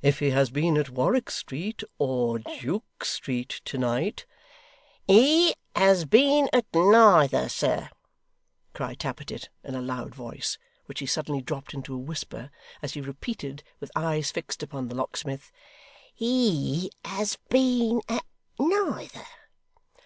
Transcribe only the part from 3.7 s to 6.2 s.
night' 'He has